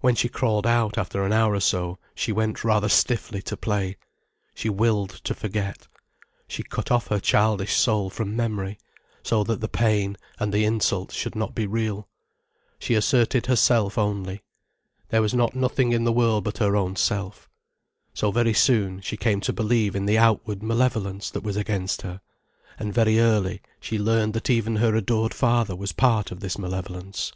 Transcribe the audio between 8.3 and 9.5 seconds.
memory, so